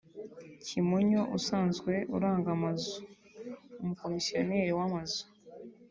Kimonyo 0.67 1.21
usanzwe 1.37 1.93
aranga 2.15 2.49
amazu 2.57 2.93
(umukomisiyoneri 3.81 4.71
w’amazu) 4.77 5.23